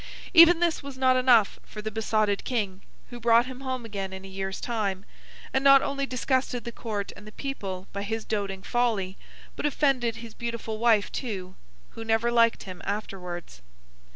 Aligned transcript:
Even 0.33 0.59
this 0.59 0.81
was 0.81 0.97
not 0.97 1.15
enough 1.15 1.59
for 1.63 1.79
the 1.79 1.91
besotted 1.91 2.43
King, 2.43 2.81
who 3.11 3.19
brought 3.19 3.45
him 3.45 3.59
home 3.61 3.85
again 3.85 4.13
in 4.13 4.25
a 4.25 4.27
year's 4.27 4.59
time, 4.59 5.05
and 5.53 5.63
not 5.63 5.83
only 5.83 6.07
disgusted 6.07 6.63
the 6.63 6.71
Court 6.71 7.11
and 7.15 7.27
the 7.27 7.31
people 7.31 7.85
by 7.93 8.01
his 8.01 8.25
doting 8.25 8.63
folly, 8.63 9.15
but 9.55 9.67
offended 9.67 10.15
his 10.15 10.33
beautiful 10.33 10.79
wife 10.79 11.11
too, 11.11 11.53
who 11.91 12.03
never 12.03 12.31
liked 12.31 12.63
him 12.63 12.81
afterwards. 12.83 13.61